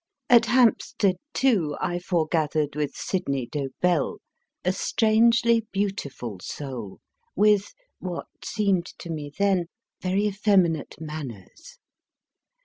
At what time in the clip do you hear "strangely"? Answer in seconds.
4.73-5.67